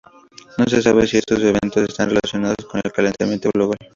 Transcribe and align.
No 0.57 0.65
se 0.65 0.81
sabe 0.81 1.05
si 1.05 1.17
estos 1.19 1.37
eventos 1.41 1.87
están 1.87 2.09
relacionados 2.09 2.65
con 2.67 2.81
el 2.83 2.91
calentamiento 2.91 3.51
global. 3.53 3.77